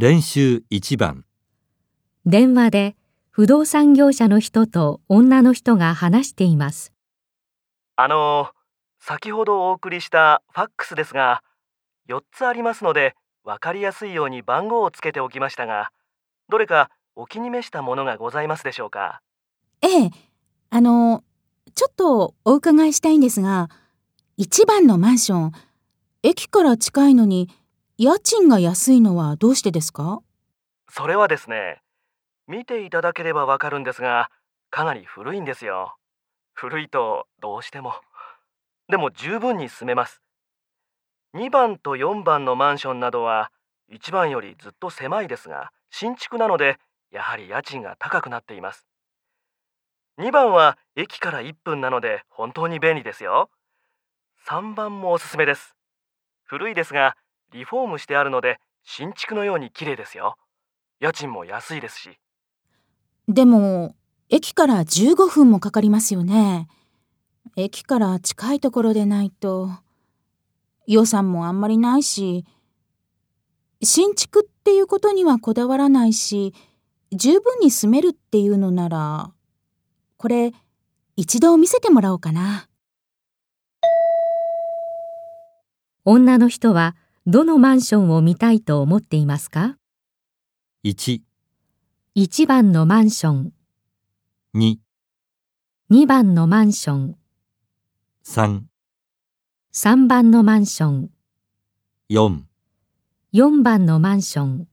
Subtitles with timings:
[0.00, 1.24] 練習1番。
[2.24, 2.96] 電話で
[3.30, 6.92] 不動産業者の人と女の人が話しています。
[7.96, 8.50] あの
[9.00, 11.42] 先ほどお送りしたファックスですが
[12.08, 15.90] 4つありますので分かりやすいように番号をつけておきましたが
[16.48, 19.20] どれかお気に召したものがございますでしょうか？
[19.82, 20.10] ええ、
[20.70, 21.24] あの、
[21.74, 23.68] ちょっとお伺いしたいんですが、
[24.36, 25.52] 一番のマンション、
[26.22, 27.50] 駅から近いのに、
[28.00, 30.20] 家賃が安いのはどうしてですか？
[30.88, 31.82] それはですね
[32.46, 34.30] 見ていただければわかるんですが
[34.70, 35.96] かなり古いんですよ。
[36.52, 37.94] 古いとどうしても。
[38.88, 40.22] でも十分に住めます。
[41.34, 43.50] 2番と4番のマンションなどは
[43.92, 46.78] 1番よりずっと狭いですが新築なので
[47.10, 48.86] やはり家賃が高くなっています。
[50.20, 53.50] 2番は駅から1分なので本当に便利ですよ。
[54.46, 55.74] 3番もおすすめです。
[56.44, 57.16] 古いですが
[57.52, 60.36] リフォームしてあるので新築のように綺麗ですよ
[61.00, 62.18] 家賃も安いですし
[63.28, 63.94] でも、
[64.30, 66.66] 駅から15分もかかりますよね。
[67.56, 69.68] 駅から近いところでないと、
[70.86, 72.46] 予算もあんまりないし、
[73.82, 76.54] 新築っていうことにはこだわらないし、
[77.12, 79.30] 十分に住めるっていうのなら、
[80.16, 80.52] これ、
[81.14, 82.66] 一度見せてもらおうかな。
[86.06, 86.96] 女の人は
[87.30, 89.76] どのマンションを見たいと思っていますか
[90.82, 91.20] ？1、
[92.16, 93.52] ?1 番のマンション、
[94.54, 94.78] 2、
[95.90, 97.16] 2番のマンション、
[98.24, 98.62] 3、
[99.74, 101.10] 3番のマンション、
[102.08, 102.44] 4
[103.34, 104.68] 4番のマンション。